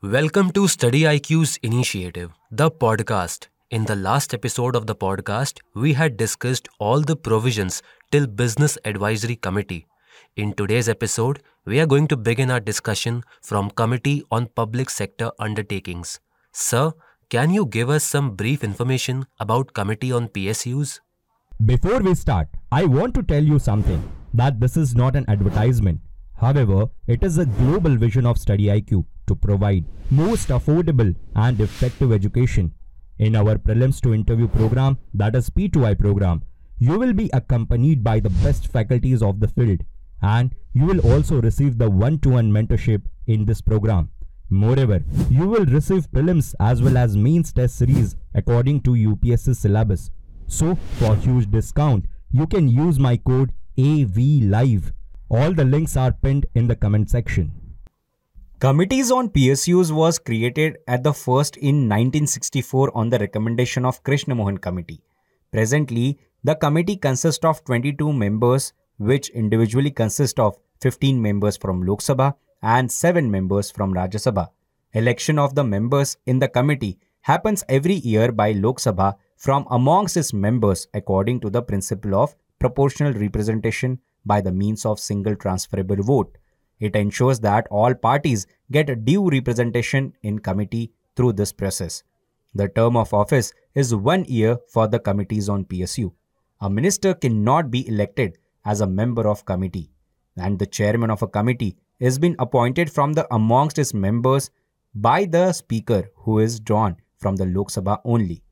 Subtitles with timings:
[0.00, 3.48] Welcome to Study IQ's initiative, the podcast.
[3.72, 7.82] In the last episode of the podcast, we had discussed all the provisions
[8.12, 9.88] till Business Advisory Committee.
[10.36, 15.32] In today's episode, we are going to begin our discussion from Committee on Public Sector
[15.40, 16.20] Undertakings.
[16.52, 16.92] Sir,
[17.28, 21.00] can you give us some brief information about Committee on PSUs?
[21.66, 26.00] Before we start, I want to tell you something that this is not an advertisement.
[26.36, 32.12] However, it is a global vision of Study IQ to provide most affordable and effective
[32.12, 32.72] education.
[33.18, 36.42] In our prelims to interview program, that is P2I program,
[36.78, 39.82] you will be accompanied by the best faculties of the field
[40.22, 44.10] and you will also receive the one-to-one mentorship in this program.
[44.50, 50.10] Moreover, you will receive prelims as well as mains test series according to UPSC syllabus.
[50.46, 54.92] So, for huge discount, you can use my code AVLIVE.
[55.28, 57.52] All the links are pinned in the comment section.
[58.60, 64.34] Committees on PSUs was created at the first in 1964 on the recommendation of Krishna
[64.34, 65.00] Menon Committee.
[65.52, 72.00] Presently, the committee consists of 22 members which individually consist of 15 members from Lok
[72.00, 74.48] Sabha and 7 members from Rajya Sabha.
[74.92, 80.16] Election of the members in the committee happens every year by Lok Sabha from amongst
[80.16, 86.02] its members according to the principle of proportional representation by the means of single transferable
[86.02, 86.36] vote.
[86.80, 92.02] It ensures that all parties get due representation in committee through this process.
[92.54, 96.12] The term of office is one year for the committees on PSU.
[96.60, 99.90] A minister cannot be elected as a member of committee
[100.36, 104.50] and the chairman of a committee has been appointed from the amongst its members
[104.94, 108.42] by the speaker who is drawn from the Lok Sabha only.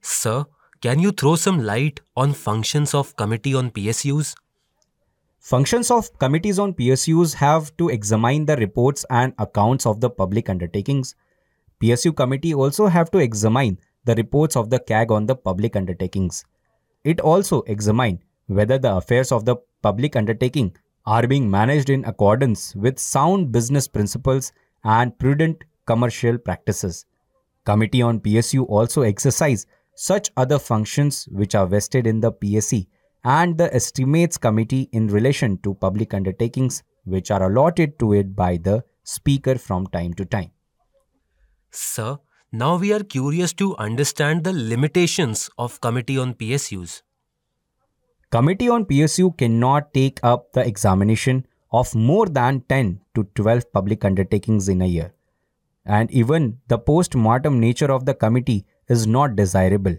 [0.00, 0.44] Sir,
[0.80, 4.34] can you throw some light on functions of Committee on PSUs?
[5.40, 10.50] Functions of committees on PSUs have to examine the reports and accounts of the public
[10.50, 11.14] undertakings.
[11.82, 16.44] PSU committee also have to examine the reports of the CAG on the public undertakings.
[17.04, 22.76] It also examine whether the affairs of the public undertaking are being managed in accordance
[22.76, 24.52] with sound business principles
[24.84, 27.06] and prudent commercial practices.
[27.64, 32.88] Committee on PSU also exercise such other functions which are vested in the PSC
[33.24, 38.56] and the estimates committee in relation to public undertakings which are allotted to it by
[38.56, 40.50] the speaker from time to time.
[41.70, 42.18] Sir,
[42.52, 47.02] now we are curious to understand the limitations of Committee on PSUs.
[48.30, 54.04] Committee on PSU cannot take up the examination of more than 10 to 12 public
[54.04, 55.12] undertakings in a year.
[55.84, 59.96] And even the post-mortem nature of the committee is not desirable.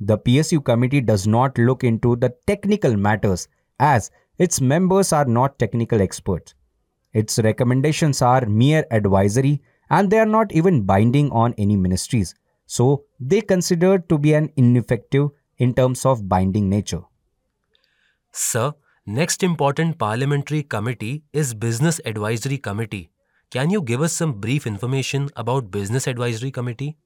[0.00, 5.58] The PSU committee does not look into the technical matters as its members are not
[5.58, 6.54] technical experts.
[7.12, 12.34] Its recommendations are mere advisory and they are not even binding on any ministries.
[12.66, 17.02] So they considered to be an ineffective in terms of binding nature.
[18.32, 18.72] Sir,
[19.04, 23.10] next important parliamentary committee is Business Advisory Committee.
[23.50, 26.96] Can you give us some brief information about Business Advisory Committee?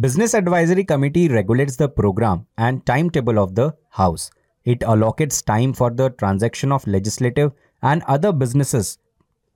[0.00, 4.28] Business Advisory Committee regulates the program and timetable of the House.
[4.64, 8.98] It allocates time for the transaction of legislative and other businesses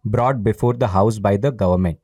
[0.05, 1.99] brought before the House by the government.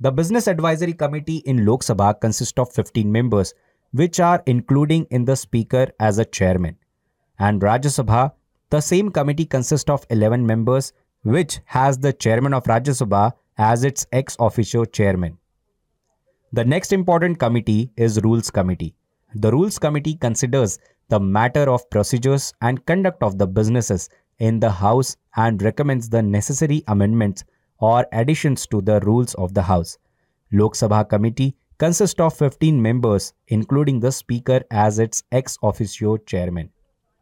[0.00, 3.54] The Business Advisory Committee in Lok Sabha consists of 15 members,
[3.92, 6.76] which are including in the Speaker as a chairman.
[7.38, 8.32] And Rajya Sabha,
[8.70, 10.92] the same committee consists of 11 members,
[11.22, 15.38] which has the chairman of Rajya Sabha as its ex officio chairman.
[16.52, 18.96] The next important committee is Rules Committee.
[19.36, 24.08] The Rules Committee considers the matter of procedures and conduct of the businesses
[24.40, 27.44] in the House and recommends the necessary amendments
[27.78, 29.96] or additions to the rules of the House.
[30.50, 36.70] Lok Sabha Committee consists of 15 members, including the Speaker as its ex officio chairman.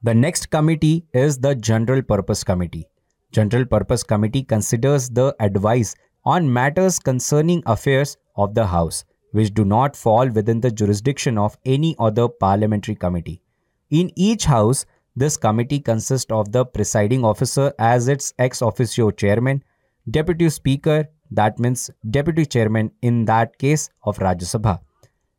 [0.02, 2.86] The next committee is the General Purpose Committee.
[3.32, 9.64] General Purpose Committee considers the advice on matters concerning affairs of the House, which do
[9.64, 13.42] not fall within the jurisdiction of any other parliamentary committee.
[13.90, 14.86] In each House,
[15.16, 19.62] this committee consists of the presiding officer as its ex officio chairman,
[20.10, 24.80] deputy speaker, that means deputy chairman in that case of Rajya Sabha,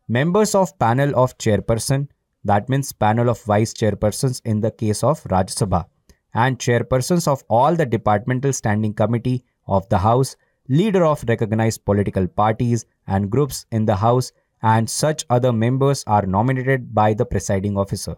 [0.08, 2.10] members of panel of chairperson,
[2.44, 5.86] that means panel of vice chairpersons in the case of Rajya Sabha,
[6.34, 10.36] and chairpersons of all the departmental standing committee of the House,
[10.70, 14.32] leader of recognized political parties and groups in the House,
[14.62, 18.16] and such other members are nominated by the presiding officer.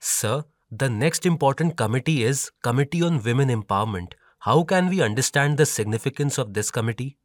[0.00, 4.12] Sir, the next important committee is Committee on Women Empowerment.
[4.40, 7.16] How can we understand the significance of this committee?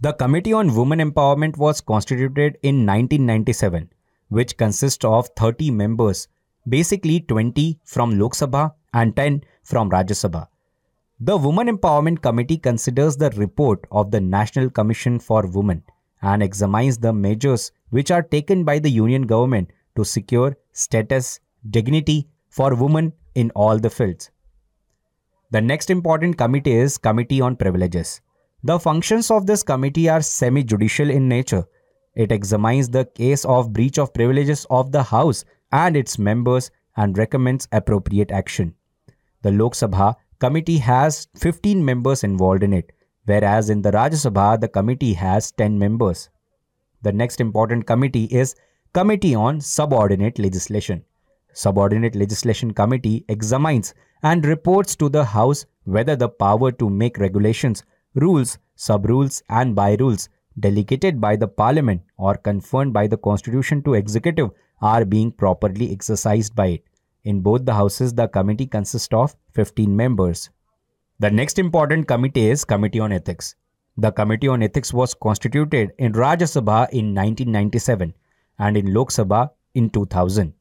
[0.00, 3.90] The Committee on Women Empowerment was constituted in 1997,
[4.28, 6.28] which consists of 30 members,
[6.68, 10.48] basically 20 from Lok Sabha and 10 from Rajya Sabha.
[11.20, 15.82] The Women Empowerment Committee considers the report of the National Commission for Women
[16.22, 22.28] and examines the measures which are taken by the Union government to secure status, dignity
[22.50, 24.30] for women in all the fields.
[25.50, 28.20] The next important committee is Committee on Privileges.
[28.62, 31.66] The functions of this committee are semi-judicial in nature.
[32.14, 37.18] It examines the case of breach of privileges of the House and its members and
[37.18, 38.76] recommends appropriate action.
[39.42, 42.92] The Lok Sabha committee has 15 members involved in it,
[43.24, 46.30] whereas in the Rajya Sabha the committee has 10 members.
[47.02, 48.54] The next important committee is
[48.92, 51.04] Committee on Subordinate Legislation.
[51.52, 57.82] Subordinate Legislation Committee examines and reports to the House whether the power to make regulations,
[58.14, 60.28] rules, sub-rules and by-rules
[60.60, 64.50] delegated by the Parliament or conferred by the Constitution to Executive
[64.80, 66.84] are being properly exercised by it.
[67.24, 70.50] In both the houses, the committee consists of 15 members.
[71.18, 73.54] The next important committee is Committee on Ethics.
[73.96, 78.14] The Committee on Ethics was constituted in Rajya Sabha in 1997
[78.58, 80.52] and in Lok Sabha in 2000.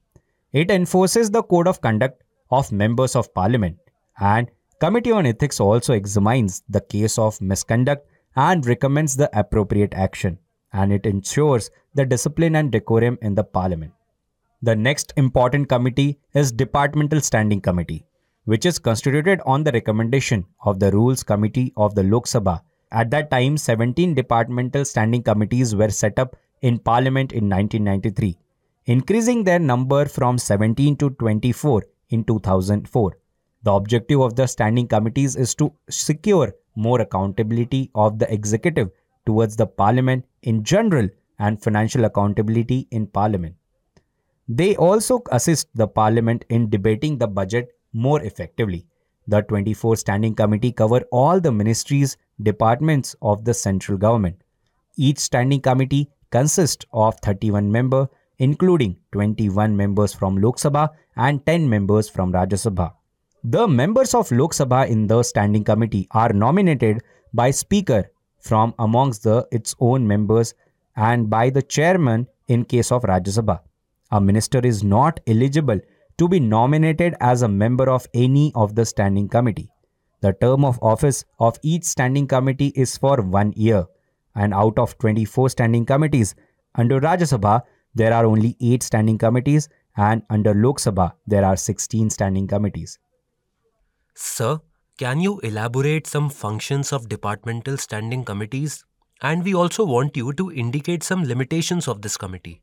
[0.53, 3.77] It enforces the code of conduct of members of parliament
[4.19, 4.49] and
[4.79, 10.37] Committee on Ethics also examines the case of misconduct and recommends the appropriate action
[10.71, 13.91] and it ensures the discipline and decorum in the parliament.
[14.63, 18.07] The next important committee is Departmental Standing Committee,
[18.45, 22.61] which is constituted on the recommendation of the Rules Committee of the Lok Sabha.
[22.91, 28.35] At that time, 17 departmental standing committees were set up in Parliament in 1993,
[28.87, 33.15] increasing their number from 17 to 24 in 2004.
[33.61, 38.89] The objective of the standing committees is to secure more accountability of the executive
[39.23, 43.55] towards the parliament in general and financial accountability in parliament.
[44.47, 48.85] They also assist the parliament in debating the budget more effectively.
[49.27, 54.41] The 24 standing committee cover all the ministries, departments of the central government.
[54.95, 58.07] Each standing committee consists of 31 members,
[58.39, 62.93] including 21 members from Lok Sabha and 10 members from Rajya Sabha.
[63.43, 67.03] The members of Lok Sabha in the standing committee are nominated
[67.33, 70.53] by Speaker from amongst the its own members
[70.95, 73.59] and by the chairman in case of Rajya Sabha.
[74.11, 75.79] A minister is not eligible
[76.17, 79.69] to be nominated as a member of any of the standing committee.
[80.21, 83.85] The term of office of each standing committee is for one year,
[84.33, 86.33] and out of 24 standing committees
[86.75, 87.61] under Rajya Sabha,
[87.93, 92.99] there are only 8 standing committees, and under Lok Sabha, there are 16 standing committees.
[94.15, 94.59] Sir,
[94.97, 98.83] can you elaborate some functions of departmental standing committees?
[99.21, 102.61] And we also want you to indicate some limitations of this committee.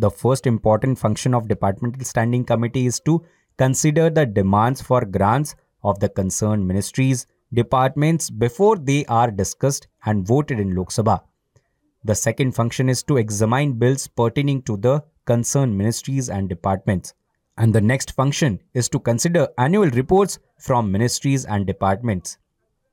[0.00, 3.24] The first important function of departmental standing committee is to
[3.56, 10.24] consider the demands for grants of the concerned ministries, departments before they are discussed and
[10.24, 11.22] voted in Lok Sabha.
[12.04, 17.14] The second function is to examine bills pertaining to the concerned ministries and departments.
[17.56, 22.38] And the next function is to consider annual reports from ministries and departments.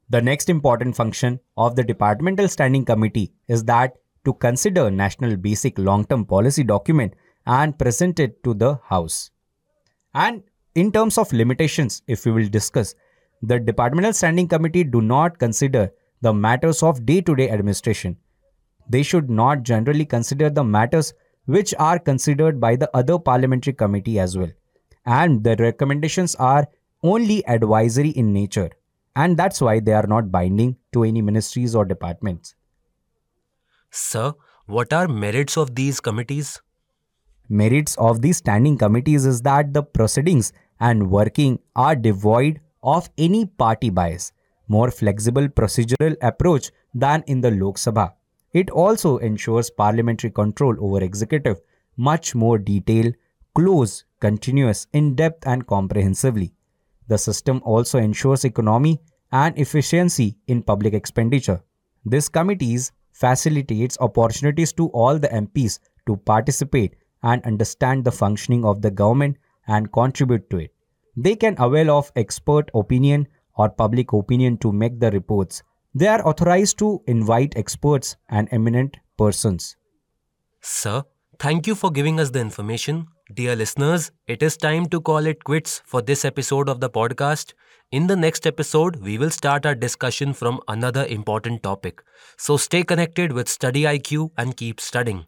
[0.09, 3.93] The next important function of the Departmental Standing Committee is that
[4.25, 7.13] to consider National Basic Long-Term Policy document
[7.45, 9.31] and present it to the House.
[10.13, 10.43] And
[10.75, 12.95] in terms of limitations, if we will discuss,
[13.41, 15.91] the Departmental Standing Committee do not consider
[16.21, 18.17] the matters of day-to-day administration.
[18.89, 21.13] They should not generally consider the matters
[21.45, 24.51] which are considered by the other parliamentary committee as well.
[25.05, 26.67] And the recommendations are
[27.03, 28.71] only advisory in nature.
[29.15, 32.55] And that's why they are not binding to any ministries or departments.
[33.97, 34.33] Sir,
[34.65, 36.61] what are merits of these committees?
[37.47, 43.45] Merits of these standing committees is that the proceedings and working are devoid of any
[43.45, 44.33] party bias,
[44.67, 48.11] more flexible procedural approach than in the Lok Sabha.
[48.51, 51.61] It also ensures parliamentary control over executive,
[51.95, 53.13] much more detailed,
[53.55, 56.53] close, continuous, in-depth and comprehensively.
[57.07, 58.99] The system also ensures economy
[59.31, 61.63] and efficiency in public expenditure.
[62.03, 62.91] This committees
[63.21, 69.37] facilitates opportunities to all the MPs to participate and understand the functioning of the government
[69.67, 70.73] and contribute to it.
[71.15, 75.63] They can avail of expert opinion or public opinion to make the reports
[75.97, 79.77] they are authorized to invite experts and eminent persons.
[80.59, 81.03] Sir,
[81.39, 83.07] thank you for giving us the information.
[83.33, 87.53] Dear listeners, it is time to call it quits for this episode of the podcast.
[87.95, 92.03] In the next episode, we will start our discussion from another important topic.
[92.35, 95.27] So stay connected with Study IQ and keep studying.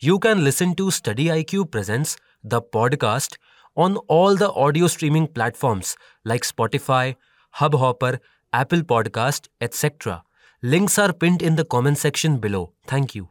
[0.00, 3.36] You can listen to Study IQ Presents, the podcast,
[3.76, 7.14] on all the audio streaming platforms like Spotify,
[7.60, 8.18] Hubhopper,
[8.52, 10.24] Apple Podcast, etc.
[10.60, 12.72] Links are pinned in the comment section below.
[12.88, 13.28] Thank you.